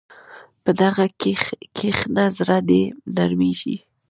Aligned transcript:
په 0.63 0.71
دعا 0.79 1.05
کښېنه، 1.77 2.23
زړه 2.37 2.57
دې 2.69 2.83
نرمېږي. 3.15 3.75